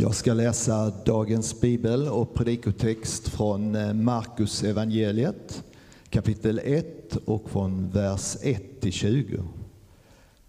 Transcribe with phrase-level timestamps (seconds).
[0.00, 5.64] Jag ska läsa dagens bibel och predikotext från eh, Markus evangeliet
[6.10, 9.44] kapitel 1 och från vers 1 till 20.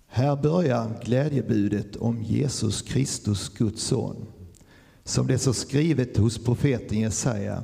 [0.08, 4.26] Här börjar glädjebudet om Jesus Kristus, Guds son,
[5.04, 7.64] som det så skrivet hos profeten Jesaja.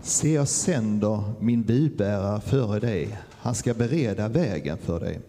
[0.00, 5.20] Se, jag sänder min budbärare före dig, han ska bereda vägen för dig.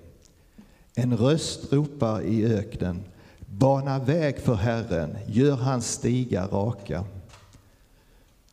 [0.95, 3.03] En röst ropar i öknen,
[3.51, 7.03] Bana väg för Herren, gör hans stigar raka.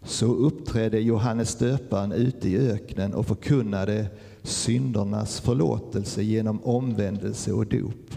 [0.03, 4.07] Så uppträdde Johannes döparen ute i öknen och förkunnade
[4.43, 8.17] syndernas förlåtelse genom omvändelse och dop.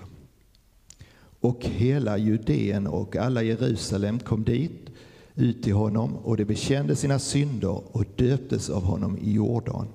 [1.40, 4.90] Och hela Judeen och alla Jerusalem kom dit,
[5.36, 9.88] ut till honom, och de bekände sina synder och döptes av honom i Jordan.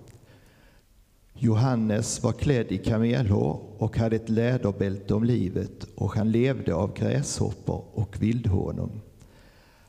[1.35, 6.95] Johannes var klädd i kamelhår och hade ett läderbälte om livet och han levde av
[6.95, 9.01] gräshoppor och vildhonung.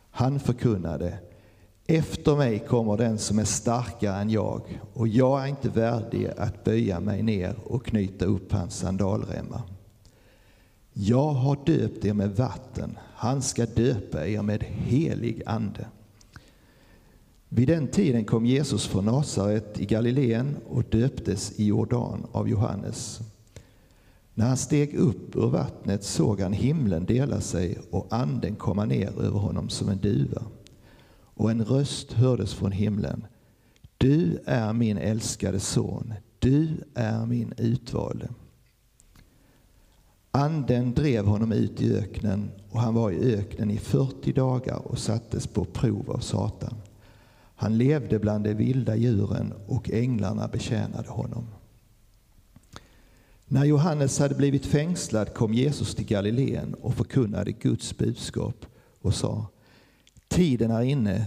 [0.09, 1.19] Han förkunnade
[1.87, 6.63] efter mig kommer den som är starkare än jag och jag är inte värdig att
[6.63, 9.61] böja mig ner och knyta upp hans sandalremmar.
[10.93, 15.87] Jag har döpt er med vatten, han ska döpa er med helig ande.
[17.55, 23.19] Vid den tiden kom Jesus från Nasaret i Galileen och döptes i Jordan av Johannes.
[24.33, 29.21] När han steg upp ur vattnet såg han himlen dela sig och anden komma ner
[29.21, 30.43] över honom som en duva.
[31.23, 33.25] Och en röst hördes från himlen.
[33.97, 38.29] Du är min älskade son, du är min utvalde.
[40.31, 44.99] Anden drev honom ut i öknen och han var i öknen i 40 dagar och
[44.99, 46.75] sattes på prov av Satan.
[47.55, 51.45] Han levde bland de vilda djuren och änglarna betjänade honom.
[53.45, 58.65] När Johannes hade blivit fängslad kom Jesus till Galileen och förkunnade Guds budskap
[59.01, 59.47] och sa
[60.27, 61.25] Tiden är inne,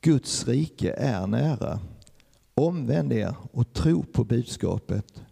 [0.00, 1.80] Guds rike är nära.
[2.54, 5.22] Omvänd er och tro på budskapet.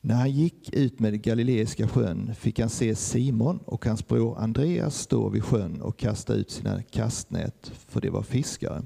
[0.00, 4.98] När han gick ut med Galileiska sjön fick han se Simon och hans bror Andreas
[4.98, 8.82] stå vid sjön och kasta ut sina kastnät, för de var fiskare.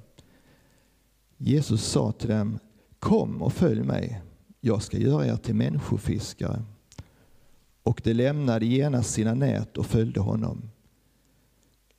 [1.36, 2.58] Jesus sa till dem,
[2.98, 4.22] kom och följ mig,
[4.60, 6.62] jag ska göra er till människofiskare.
[7.82, 10.70] Och de lämnade genast sina nät och följde honom.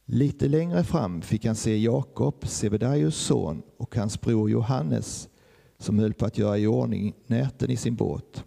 [0.05, 5.29] Lite längre fram fick han se Jakob, Sebedaios son, och hans bror Johannes
[5.77, 8.43] som höll på att göra i ordning näten i sin båt.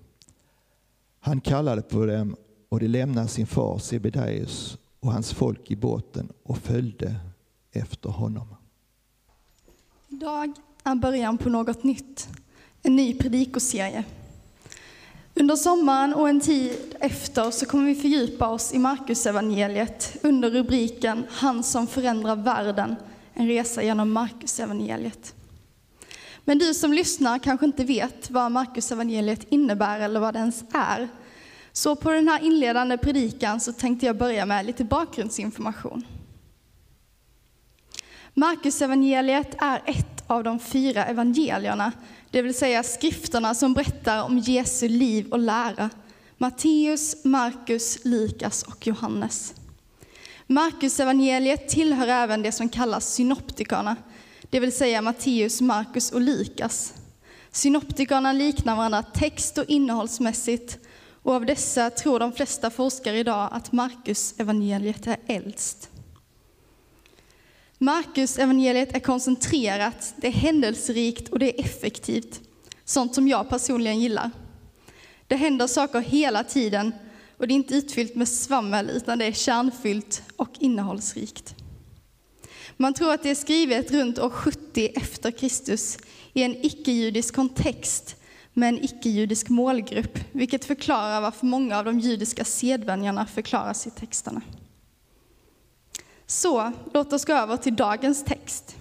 [1.29, 2.37] Han kallade på dem
[2.69, 7.15] och de lämnade sin far Sebedaios och hans folk i båten och följde
[7.73, 8.47] efter honom.
[10.09, 10.53] Idag
[10.85, 12.29] är början på något nytt,
[12.83, 14.05] en ny predikoserie.
[15.35, 21.25] Under sommaren och en tid efter så kommer vi fördjupa oss i Markusevangeliet under rubriken
[21.31, 22.97] Han som förändrar världen,
[23.35, 25.35] en resa genom Markusevangeliet.
[26.49, 31.09] Men du som lyssnar kanske inte vet vad Markusevangeliet innebär eller vad det ens är.
[31.73, 36.07] Så på den här inledande predikan så tänkte jag börja med lite bakgrundsinformation.
[38.35, 41.93] Markusevangeliet är ett av de fyra evangelierna,
[42.31, 45.91] det vill säga skrifterna som berättar om Jesu liv och lära.
[46.39, 49.55] Matteus, Markus, Lukas och Johannes.
[50.47, 53.97] Markusevangeliet tillhör även det som kallas synoptikerna,
[54.51, 56.95] det vill säga Matteus, Markus och Lukas.
[57.51, 60.79] Synoptikerna liknar varandra text och innehållsmässigt
[61.23, 65.91] och av dessa tror de flesta forskare idag att Markus evangeliet är äldst.
[67.79, 72.41] Markus evangeliet är koncentrerat, det är händelserikt och det är effektivt.
[72.85, 74.31] Sånt som jag personligen gillar.
[75.27, 76.93] Det händer saker hela tiden
[77.37, 81.55] och det är inte utfyllt med svammel utan det är kärnfyllt och innehållsrikt.
[82.81, 85.99] Man tror att det är skrivet runt år 70 efter Kristus
[86.33, 88.17] i en icke-judisk kontext
[88.53, 94.43] med en icke-judisk målgrupp, vilket förklarar varför många av de judiska sedvänjorna förklaras i texterna.
[96.27, 98.77] Så låt oss gå över till dagens text.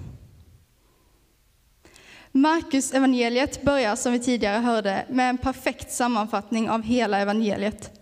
[2.32, 8.02] Markus evangeliet börjar som vi tidigare hörde med en perfekt sammanfattning av hela evangeliet.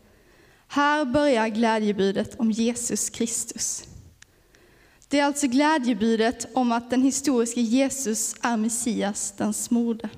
[0.67, 3.83] Här börjar glädjebudet om Jesus Kristus.
[5.09, 10.09] Det är alltså glädjebudet om att den historiske Jesus är Messias, den smorde.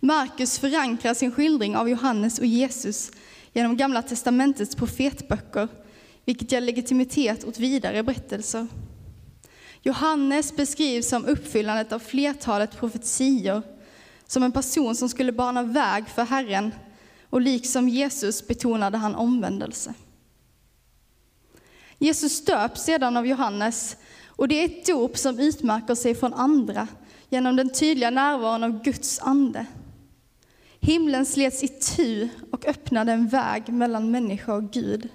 [0.00, 3.10] Markus förankrar sin skildring av Johannes och Jesus
[3.52, 5.68] genom Gamla testamentets profetböcker,
[6.24, 8.66] vilket ger legitimitet åt vidare berättelser.
[9.82, 13.62] Johannes beskrivs som uppfyllandet av flertalet profetior,
[14.26, 16.72] som en person som skulle bana väg för Herren,
[17.30, 19.94] och liksom Jesus betonade han omvändelse.
[22.02, 26.88] Jesus döps sedan av Johannes, och det är ett dop som utmärker sig från andra
[27.28, 29.66] genom den tydliga närvaron av Guds ande.
[30.80, 35.08] Himlen slets itu och öppnade en väg mellan människa och Gud.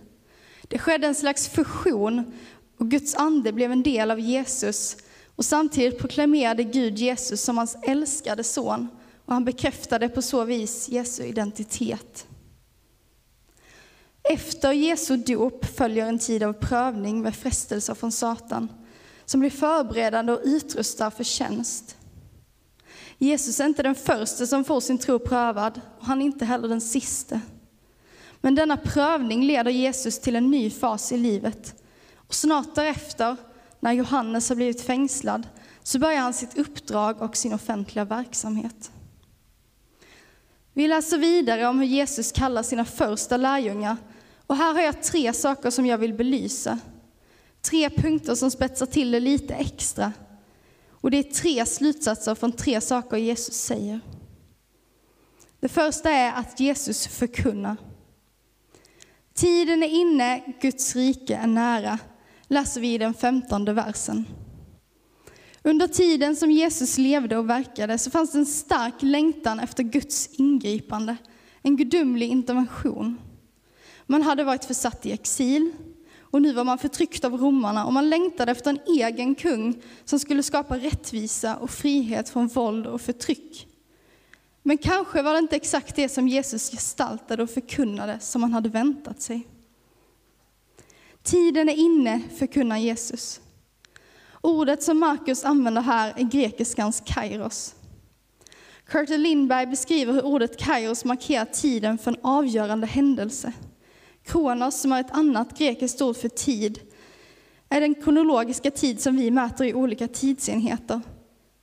[0.61, 2.33] Det skedde en slags fusion
[2.77, 4.97] och Guds ande blev en del av Jesus
[5.35, 8.88] och samtidigt proklamerade Gud Jesus som hans älskade son
[9.25, 12.27] och han bekräftade på så vis Jesu identitet.
[14.30, 18.69] Efter Jesu dop följer en tid av prövning med frestelser från Satan
[19.25, 21.98] som blir förberedande och utrustar för tjänst.
[23.18, 26.68] Jesus är inte den första som får sin tro prövad och han är inte heller
[26.68, 27.42] den siste.
[28.42, 31.83] Men denna prövning leder Jesus till en ny fas i livet.
[32.16, 33.36] Och snart därefter,
[33.80, 35.48] när Johannes har blivit fängslad,
[35.83, 38.92] så börjar han sitt uppdrag och sin offentliga verksamhet.
[40.74, 43.98] Vi läser vidare om hur Jesus kallar sina första lärjungar.
[44.47, 46.80] Och här har jag tre saker som jag vill belysa.
[47.62, 50.13] Tre punkter som spetsar till det lite extra.
[50.89, 54.00] Och det är tre slutsatser från tre saker Jesus säger.
[55.59, 57.77] Det första är att Jesus förkunnar.
[59.33, 62.00] Tiden är inne, Guds rike är nära,
[62.48, 64.25] läser vi i den femtonde versen.
[65.63, 70.27] Under tiden som Jesus levde och verkade så fanns det en stark längtan efter Guds
[70.27, 71.18] ingripande,
[71.62, 73.18] en gudomlig intervention.
[74.05, 75.71] Man hade varit försatt i exil
[76.19, 80.19] och nu var man förtryckt av romarna och man längtade efter en egen kung som
[80.19, 83.67] skulle skapa rättvisa och frihet från våld och förtryck.
[84.63, 88.69] Men kanske var det inte exakt det som Jesus gestaltade och förkunnade som man hade
[88.69, 89.47] väntat sig.
[91.23, 93.41] Tiden är inne, förkunnar Jesus.
[94.41, 97.75] Ordet som Markus använder här är grekiskans kairos.
[98.85, 103.53] Curtin Lindberg beskriver hur ordet kairos markerar tiden för en avgörande händelse.
[104.25, 106.80] Kronos, som är ett annat grekiskt ord för tid,
[107.69, 111.01] är den kronologiska tid som vi mäter i olika tidsenheter.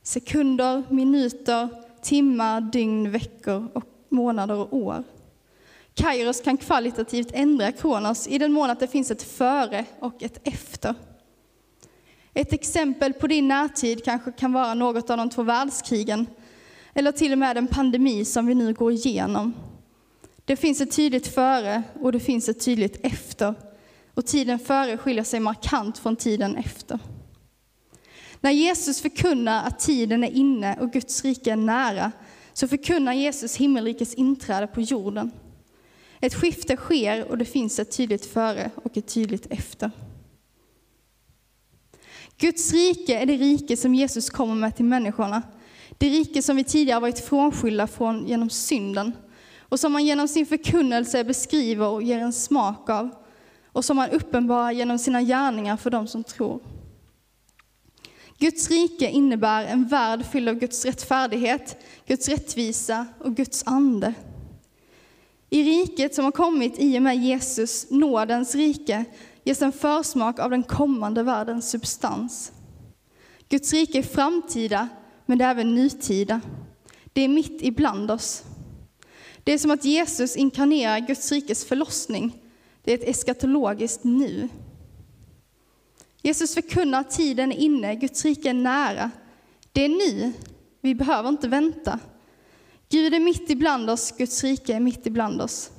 [0.03, 1.69] Sekunder, minuter,
[2.01, 5.03] timmar, dygn, veckor, och månader och år.
[5.93, 10.47] Kairos kan kvalitativt ändra Kronos i den mån att det finns ett före och ett
[10.47, 10.95] efter.
[12.33, 16.25] Ett exempel på din närtid kanske kan vara något av de två världskrigen,
[16.93, 19.53] eller till och med en pandemi som vi nu går igenom.
[20.45, 23.55] Det finns ett tydligt före och det finns ett tydligt efter.
[24.13, 26.99] Och tiden före skiljer sig markant från tiden efter.
[28.41, 32.11] När Jesus förkunnar att tiden är inne och Guds rike är nära,
[32.53, 35.31] så förkunnar Jesus himmelrikets inträde på jorden.
[36.19, 39.91] Ett skifte sker och det finns ett tydligt före och ett tydligt efter.
[42.37, 45.41] Guds rike är det rike som Jesus kommer med till människorna.
[45.97, 49.11] Det rike som vi tidigare varit frånskilda från genom synden
[49.73, 53.09] och som han genom sin förkunnelse beskriver och ger en smak av
[53.65, 56.59] och som han uppenbarar genom sina gärningar för dem som tror.
[58.37, 64.13] Guds rike innebär en värld fylld av Guds rättfärdighet, Guds rättvisa och Guds ande.
[65.49, 69.05] I riket som har kommit i och med Jesus, nådens rike,
[69.43, 72.51] ges en försmak av den kommande världens substans.
[73.49, 74.87] Guds rike är framtida,
[75.25, 76.41] men det är även nutida.
[77.13, 78.43] Det är mitt ibland oss.
[79.43, 82.39] Det är som att Jesus inkarnerar Guds rikes förlossning.
[82.83, 84.49] Det är ett eskatologiskt nu.
[86.21, 89.11] Jesus förkunnar att tiden är inne, Guds rike är nära.
[89.71, 90.33] Det är nu,
[90.81, 91.99] vi behöver inte vänta.
[92.89, 95.71] Gud är mitt ibland oss, Guds rike är mitt ibland oss.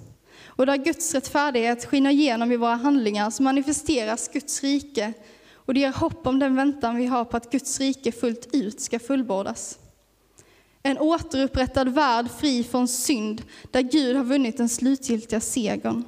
[0.57, 5.13] Och där Guds rättfärdighet skiner igenom i våra handlingar så manifesteras Guds rike
[5.55, 8.81] och det ger hopp om den väntan vi har på att Guds rike fullt ut
[8.81, 9.79] ska fullbordas.
[10.87, 16.05] En återupprättad värld fri från synd, där Gud har vunnit den slutgiltiga segern.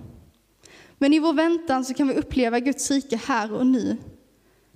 [0.98, 3.96] Men i vår väntan så kan vi uppleva Guds rike här och nu.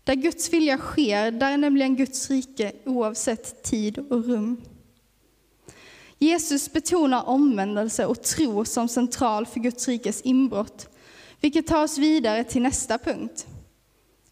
[0.04, 4.60] Där Guds vilja sker, där är nämligen Guds rike oavsett tid och rum.
[6.18, 10.88] Jesus betonar omvändelse och tro som central för Guds rikes inbrott,
[11.40, 13.46] vilket tar oss vidare till nästa punkt.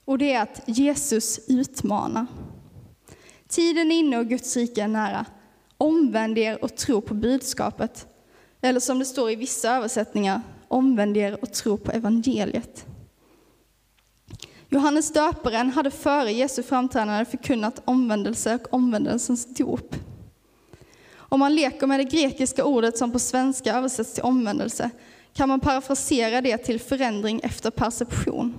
[0.05, 2.27] Och det är att Jesus utmanar.
[3.49, 5.27] Tiden är inne och Guds rike är nära.
[5.79, 8.07] Omvänd er och tro på budskapet.
[8.61, 12.87] Eller som det står i vissa översättningar, omvänd er och tro på evangeliet.
[14.69, 19.97] Johannes döparen hade före Jesu framträdande förkunnat omvändelse och omvändelsens dop.
[21.15, 24.91] Om man leker med det grekiska ordet som på svenska översätts till omvändelse
[25.33, 28.55] kan man parafrasera det till förändring efter perception.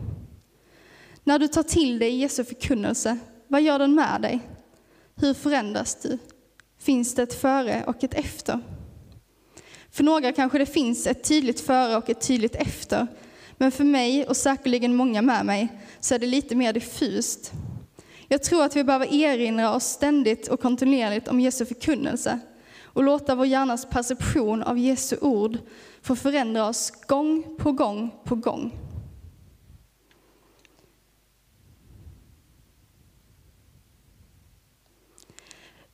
[1.23, 4.39] När du tar till dig Jesu förkunnelse, vad gör den med dig?
[5.15, 6.17] Hur förändras du?
[6.79, 8.59] Finns det ett före och ett efter?
[9.91, 13.07] För några kanske det finns ett tydligt före och ett tydligt efter,
[13.57, 15.67] men för mig och säkerligen många med mig
[15.99, 17.51] så är det lite mer diffust.
[18.27, 22.39] Jag tror att vi behöver erinra oss ständigt och kontinuerligt om Jesu förkunnelse
[22.83, 25.57] och låta vår hjärnas perception av Jesu ord
[26.01, 28.88] få förändra oss gång på gång på gång.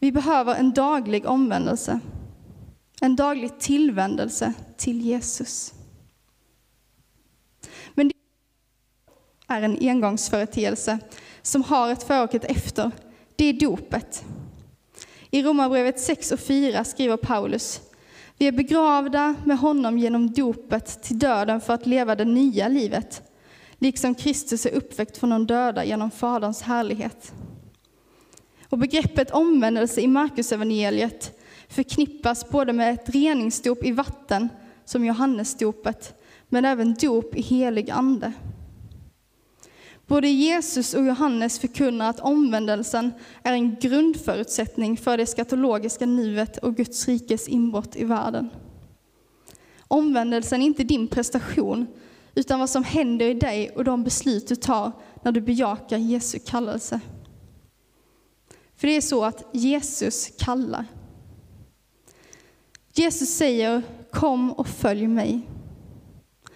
[0.06, 2.00] Vi behöver en daglig omvändelse,
[3.02, 5.74] en daglig tillvändelse till Jesus.
[7.94, 8.14] Men det
[9.48, 11.00] är en engångsföreteelse
[11.42, 12.92] som har ett före och ett efter.
[13.36, 14.26] Det är dopet.
[15.30, 17.82] I Romarbrevet 6 och 4 skriver Paulus
[18.38, 23.22] vi är begravda med honom genom dopet till döden för att leva det nya livet,
[23.78, 27.34] liksom Kristus är uppväckt från de döda genom Faderns härlighet.
[28.70, 34.50] Och begreppet omvändelse i Markusevangeliet förknippas både med ett reningsdop i vatten,
[34.86, 38.34] som Johannesdopet, men även dop i helig ande.
[40.08, 43.12] Både Jesus och Johannes förkunnar att omvändelsen
[43.44, 48.50] är en grundförutsättning för det skatologiska nuet och Guds rikes inbrott i världen.
[49.88, 51.88] Omvändelsen är inte din prestation,
[52.36, 54.92] utan vad som händer i dig och de beslut du tar
[55.24, 57.00] när du bejakar Jesu kallelse.
[58.78, 60.86] För det är så att Jesus kallar.
[62.94, 65.42] Jesus säger kom och följ mig.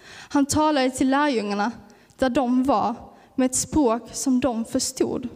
[0.08, 1.72] Han talade till lärjungarna
[2.18, 2.94] där de var
[3.34, 5.28] med ett språk som de förstod.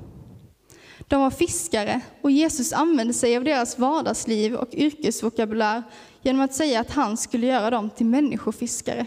[1.09, 5.83] De var fiskare och Jesus använde sig av deras vardagsliv och yrkesvokabulär
[6.23, 9.07] genom att säga att han skulle göra dem till människofiskare.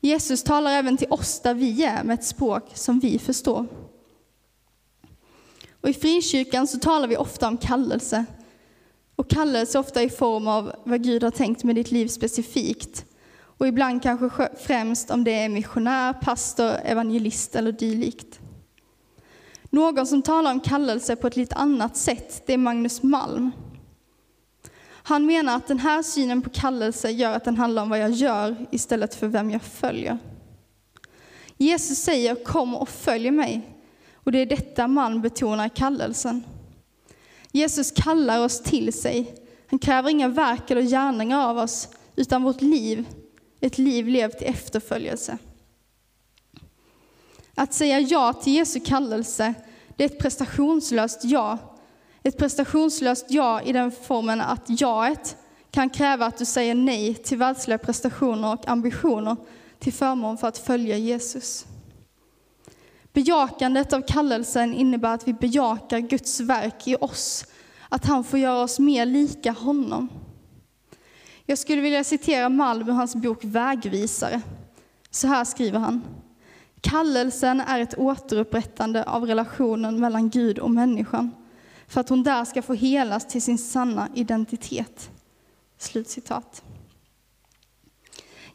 [0.00, 3.66] Jesus talar även till oss där vi är med ett språk som vi förstår.
[5.82, 8.24] Och I frikyrkan så talar vi ofta om kallelse.
[9.16, 13.04] Och kallelse ofta i form av vad Gud har tänkt med ditt liv specifikt
[13.62, 18.40] och ibland kanske främst om det är missionär, pastor, evangelist eller dylikt.
[19.70, 23.50] Någon som talar om kallelse på ett lite annat sätt, det är Magnus Malm.
[24.84, 28.10] Han menar att den här synen på kallelse gör att den handlar om vad jag
[28.10, 30.18] gör istället för vem jag följer.
[31.56, 33.71] Jesus säger kom och följ mig.
[34.24, 36.44] Och det är detta man betonar i kallelsen.
[37.52, 39.34] Jesus kallar oss till sig.
[39.66, 43.06] Han kräver inga verk eller gärningar av oss, utan vårt liv
[43.60, 45.38] ett liv levt i efterföljelse.
[47.54, 49.54] Att säga ja till Jesu kallelse,
[49.96, 51.58] det är ett prestationslöst ja.
[52.22, 55.36] Ett prestationslöst ja i den formen att jaet
[55.70, 59.36] kan kräva att du säger nej till världsliga prestationer och ambitioner
[59.78, 61.66] till förmån för att följa Jesus.
[63.12, 67.46] Bejakandet av kallelsen innebär att vi bejakar Guds verk i oss,
[67.88, 70.08] att han får göra oss mer lika honom.
[71.46, 74.42] Jag skulle vilja citera Malm ur hans bok Vägvisare.
[75.10, 76.02] Så här skriver han.
[76.80, 81.30] Kallelsen är ett återupprättande av relationen mellan Gud och människan
[81.86, 85.10] för att hon där ska få helas till sin sanna identitet.
[85.78, 86.62] Slutcitat.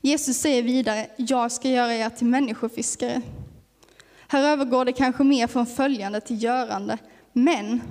[0.02, 3.22] Jesus säger vidare, jag ska göra er till människofiskare.
[4.27, 6.98] Här övergår det kanske mer från följande till görande,
[7.34, 7.81] men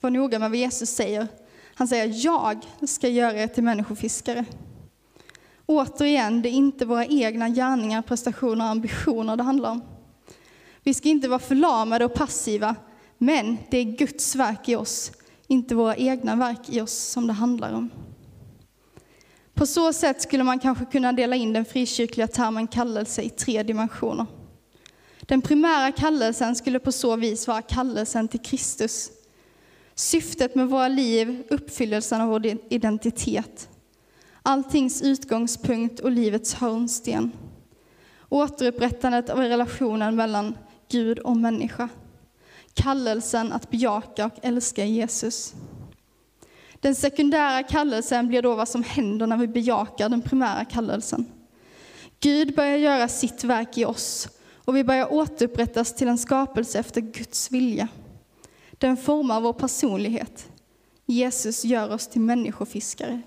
[0.00, 1.28] var noga med vad Jesus säger,
[1.74, 4.44] han säger, jag ska göra er till människofiskare.
[5.66, 9.82] Återigen, det är inte våra egna gärningar, prestationer och ambitioner det handlar om.
[10.82, 12.76] Vi ska inte vara förlamade och passiva,
[13.18, 15.12] men det är Guds verk i oss,
[15.46, 17.90] inte våra egna verk i oss som det handlar om.
[19.54, 23.62] På så sätt skulle man kanske kunna dela in den frikyrkliga termen kallelse i tre
[23.62, 24.26] dimensioner.
[25.26, 29.10] Den primära kallelsen skulle på så vis vara kallelsen till Kristus,
[29.98, 33.68] Syftet med våra liv, uppfyllelsen av vår identitet.
[34.42, 37.32] Alltings utgångspunkt och livets hörnsten.
[38.28, 41.88] Återupprättandet av relationen mellan Gud och människa.
[42.74, 45.54] Kallelsen att bejaka och älska Jesus.
[46.80, 51.26] Den sekundära kallelsen blir då vad som händer när vi bejakar den primära kallelsen.
[52.20, 54.28] Gud börjar göra sitt verk i oss
[54.66, 57.88] och vi börjar återupprättas till en skapelse efter Guds vilja.
[58.70, 60.48] Den formar vår personlighet.
[61.06, 63.20] Jesus gör oss till människofiskare.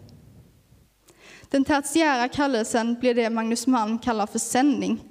[1.49, 5.03] Den tertiära kallelsen blir det Magnus Malm kallar för sändning.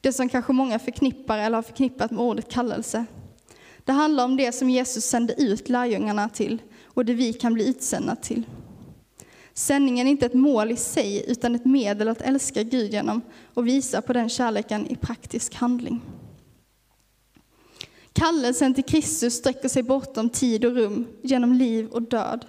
[0.00, 3.04] Det som kanske många förknippar eller har förknippat med ordet kallelse.
[3.84, 7.68] Det handlar om det som Jesus sände ut lärjungarna till och det vi kan bli
[7.68, 8.42] utsända till.
[9.58, 13.22] Sändningen är inte ett mål i sig utan ett medel att älska Gud genom
[13.54, 16.00] och visa på den kärleken i praktisk handling.
[18.12, 22.46] Kallelsen till Kristus sträcker sig bortom tid och rum, genom liv och död.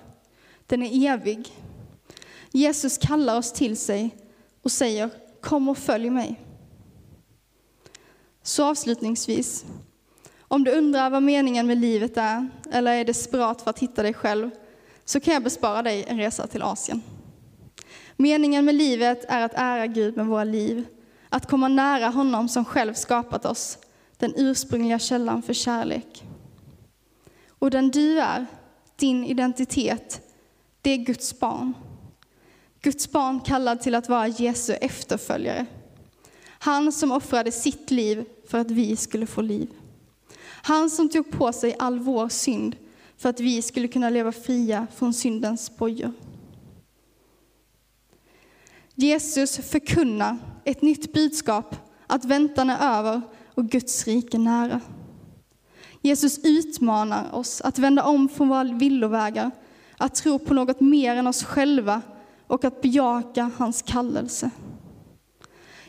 [0.65, 1.47] Den är evig.
[2.51, 4.15] Jesus kallar oss till sig
[4.61, 5.09] och säger
[5.41, 6.41] Kom och följ mig.
[8.43, 9.65] Så avslutningsvis,
[10.39, 14.13] om du undrar vad meningen med livet är eller är desperat för att hitta dig
[14.13, 14.49] själv
[15.07, 17.01] så kan jag bespara dig en resa till Asien.
[18.15, 20.85] Meningen med livet är att ära Gud med våra liv,
[21.29, 23.77] att komma nära honom som själv skapat oss,
[24.17, 26.23] den ursprungliga källan för kärlek.
[27.49, 28.45] Och den du är,
[28.95, 30.21] din identitet,
[30.81, 31.73] det är Guds barn.
[32.81, 35.65] Guds barn kallad till att vara Jesu efterföljare.
[36.47, 39.69] Han som offrade sitt liv för att vi skulle få liv.
[40.45, 42.75] Han som tog på sig all vår synd
[43.17, 46.13] för att vi skulle kunna leva fria från syndens bojor.
[48.95, 51.75] Jesus förkunnar ett nytt budskap,
[52.07, 53.21] att väntan är över
[53.53, 54.81] och Guds rike nära.
[56.01, 59.51] Jesus utmanar oss att vända om från våra villovägar,
[59.97, 62.01] att tro på något mer än oss själva
[62.47, 64.51] och att bejaka hans kallelse.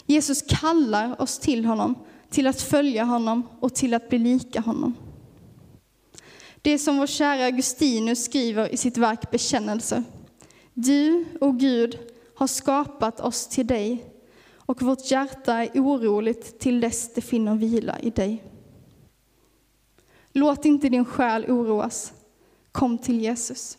[0.06, 1.94] Jesus kallar oss till honom,
[2.30, 4.94] till att följa honom och till att bli lika honom.
[6.68, 10.04] Det som vår kära Augustinus skriver i sitt verk Bekännelser.
[10.74, 11.98] Du, o Gud,
[12.34, 14.04] har skapat oss till dig
[14.56, 18.44] och vårt hjärta är oroligt till dess det finner vila i dig.
[20.32, 22.12] Låt inte din själ oroas.
[22.72, 23.78] Kom till Jesus.